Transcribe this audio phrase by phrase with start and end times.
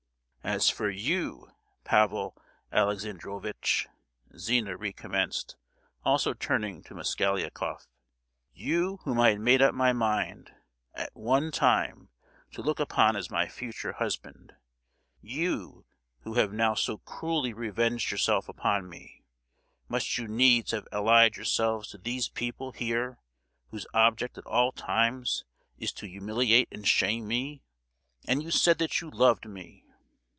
[0.43, 1.51] "As for you,
[1.83, 2.35] Pavel
[2.71, 3.87] Alexandrovitch,"
[4.35, 5.55] Zina recommenced,
[6.03, 7.87] also turning to Mosgliakoff,
[8.51, 10.51] "you whom I had made up my mind,
[10.95, 12.09] at one time,
[12.53, 14.55] to look upon as my future husband;
[15.21, 15.85] you
[16.21, 19.23] who have now so cruelly revenged yourself upon me;
[19.87, 23.19] must you needs have allied yourself to these people here,
[23.69, 25.45] whose object at all times
[25.77, 27.61] is to humiliate and shame me?
[28.27, 29.85] And you said that you loved me!